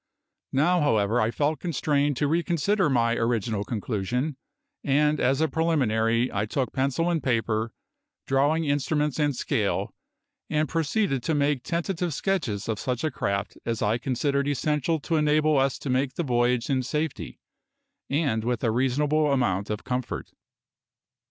Now, 0.51 0.79
however, 0.81 1.21
I 1.21 1.29
felt 1.29 1.59
constrained 1.59 2.17
to 2.17 2.27
reconsider 2.27 2.89
my 2.89 3.15
original 3.15 3.63
conclusion; 3.63 4.35
and 4.83 5.19
as 5.19 5.41
a 5.41 5.47
preliminary 5.47 6.33
I 6.33 6.47
took 6.47 6.73
pencil 6.73 7.07
and 7.11 7.21
paper, 7.21 7.71
drawing 8.25 8.63
instruments 8.65 9.19
and 9.19 9.35
scale, 9.35 9.93
and 10.49 10.67
proceeded 10.67 11.21
to 11.21 11.35
make 11.35 11.61
tentative 11.61 12.15
sketches 12.15 12.67
of 12.67 12.79
such 12.79 13.03
a 13.03 13.11
craft 13.11 13.59
as 13.63 13.83
I 13.83 13.99
considered 13.99 14.47
essential 14.47 14.99
to 15.01 15.17
enable 15.17 15.59
us 15.59 15.77
to 15.77 15.89
make 15.91 16.15
the 16.15 16.23
voyage 16.23 16.67
in 16.67 16.81
safety 16.81 17.39
and 18.09 18.43
with 18.43 18.63
a 18.63 18.71
reasonable 18.71 19.31
amount 19.31 19.69
of 19.69 19.83
comfort. 19.83 20.31